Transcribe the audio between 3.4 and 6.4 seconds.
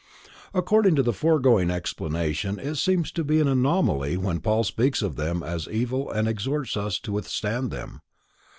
anomaly when Paul speaks of them as evil and